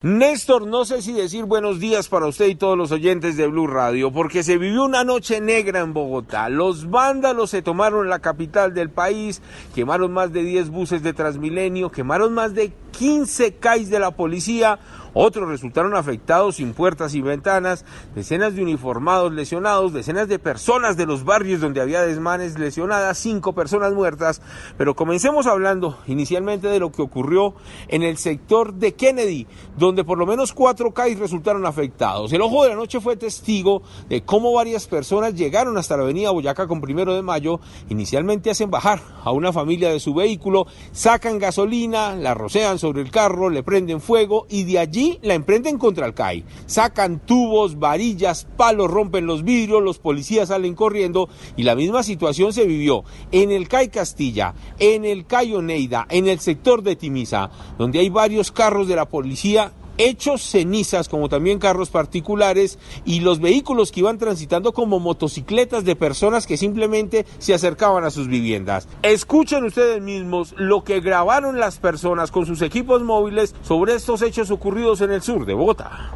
[0.00, 3.66] Néstor, no sé si decir buenos días para usted y todos los oyentes de Blue
[3.66, 6.48] Radio, porque se vivió una noche negra en Bogotá.
[6.48, 9.42] Los vándalos se tomaron la capital del país,
[9.74, 14.78] quemaron más de 10 buses de Transmilenio, quemaron más de 15 CAIs de la policía,
[15.14, 21.06] otros resultaron afectados sin puertas y ventanas, decenas de uniformados lesionados, decenas de personas de
[21.06, 24.40] los barrios donde había desmanes lesionadas, cinco personas muertas.
[24.76, 27.54] Pero comencemos hablando inicialmente de lo que ocurrió
[27.88, 32.32] en el sector de Kennedy, donde por lo menos cuatro CAIs resultaron afectados.
[32.32, 36.30] El ojo de la noche fue testigo de cómo varias personas llegaron hasta la avenida
[36.30, 37.60] Boyacá con primero de mayo.
[37.88, 43.10] Inicialmente hacen bajar a una familia de su vehículo, sacan gasolina, la rocean sobre el
[43.10, 46.44] carro, le prenden fuego y de allí la emprenden contra el CAI.
[46.66, 52.52] Sacan tubos, varillas, palos, rompen los vidrios, los policías salen corriendo y la misma situación
[52.52, 57.50] se vivió en el CAI Castilla, en el CAI Oneida, en el sector de Timisa,
[57.78, 63.40] donde hay varios carros de la policía hechos cenizas, como también carros particulares y los
[63.40, 68.88] vehículos que iban transitando como motocicletas de personas que simplemente se acercaban a sus viviendas.
[69.02, 74.50] Escuchen ustedes mismos lo que grabaron las personas con sus equipos móviles sobre estos hechos
[74.50, 76.12] ocurridos en el sur de Bogotá.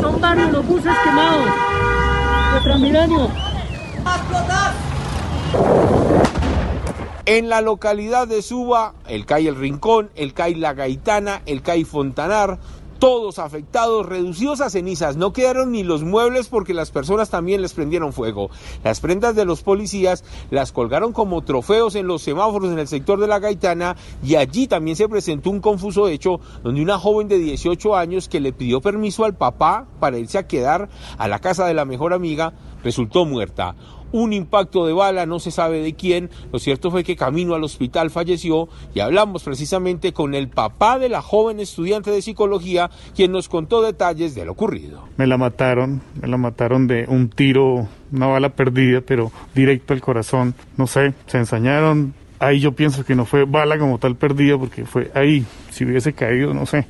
[0.00, 1.46] Son varios los buses quemados
[2.54, 3.30] de Transmilenio.
[7.26, 11.84] En la localidad de Suba, el CAI El Rincón, el CAI La Gaitana, el CAI
[11.84, 12.58] Fontanar,
[12.98, 15.16] todos afectados, reducidos a cenizas.
[15.16, 18.50] No quedaron ni los muebles porque las personas también les prendieron fuego.
[18.82, 23.18] Las prendas de los policías las colgaron como trofeos en los semáforos en el sector
[23.18, 27.38] de la Gaitana y allí también se presentó un confuso hecho donde una joven de
[27.38, 31.66] 18 años que le pidió permiso al papá para irse a quedar a la casa
[31.66, 32.52] de la mejor amiga
[32.84, 33.74] resultó muerta
[34.14, 36.30] un impacto de bala, no se sabe de quién.
[36.52, 41.08] Lo cierto fue que camino al hospital falleció y hablamos precisamente con el papá de
[41.08, 45.02] la joven estudiante de psicología, quien nos contó detalles de lo ocurrido.
[45.16, 50.00] Me la mataron, me la mataron de un tiro, una bala perdida, pero directo al
[50.00, 50.54] corazón.
[50.76, 52.14] No sé, se ensañaron.
[52.38, 55.44] Ahí yo pienso que no fue bala como tal perdida porque fue ahí,
[55.74, 56.86] si hubiese caído, no sé.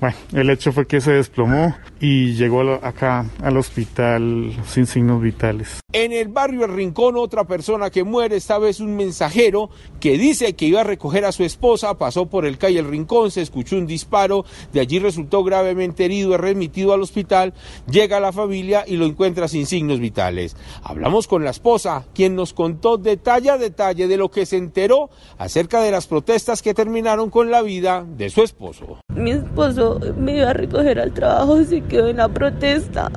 [0.00, 5.80] Bueno, el hecho fue que se desplomó y llegó acá al hospital sin signos vitales.
[5.92, 10.54] En el barrio El Rincón, otra persona que muere, esta vez un mensajero que dice
[10.54, 13.76] que iba a recoger a su esposa, pasó por el calle El Rincón, se escuchó
[13.76, 17.54] un disparo, de allí resultó gravemente herido, es remitido al hospital,
[17.90, 20.56] llega a la familia y lo encuentra sin signos vitales.
[20.82, 25.08] Hablamos con la esposa, quien nos contó detalle a detalle de lo que se enteró
[25.38, 29.00] acerca de las protestas que terminaron con la vida de su esposo.
[29.14, 33.10] Mi esposo me iba a recoger al trabajo, se quedó en la protesta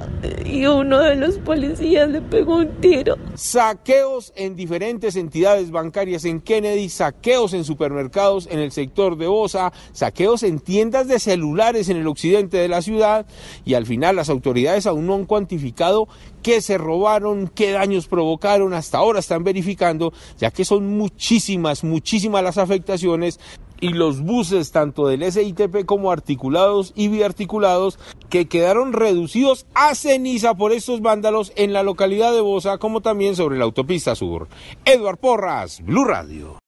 [0.46, 3.16] y uno de los policías le pegó un tiro.
[3.34, 9.74] Saqueos en diferentes entidades bancarias en Kennedy, saqueos en supermercados en el sector de Bosa,
[9.92, 13.26] saqueos en tiendas de celulares en el occidente de la ciudad
[13.66, 16.08] y al final las autoridades aún no han cuantificado
[16.44, 22.44] qué se robaron, qué daños provocaron, hasta ahora están verificando, ya que son muchísimas, muchísimas
[22.44, 23.40] las afectaciones
[23.82, 28.00] y los buses tanto del SITP como articulados y biarticulados
[28.30, 33.36] que quedaron reducidos a ceniza por estos vándalos en la localidad de Bosa como también
[33.36, 34.48] sobre la autopista sur.
[34.86, 36.60] Eduard Porras, Blue Radio.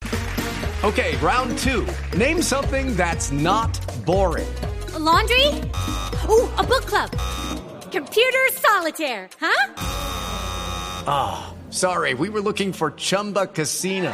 [0.84, 1.86] Okay, round two.
[2.18, 3.72] Name something that's not
[4.06, 4.48] boring.
[5.00, 5.48] laundry?
[6.30, 7.10] Ooh, a book club.
[7.92, 9.74] Computer solitaire, huh?
[11.06, 12.14] Ah, oh, sorry.
[12.16, 14.14] We were looking for Chumba Casino.